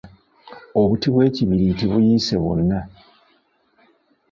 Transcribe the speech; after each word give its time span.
Obuti 0.81 1.07
bw’ekibiriiti 1.13 1.83
buyiise 1.91 2.35
bwonna. 2.41 2.79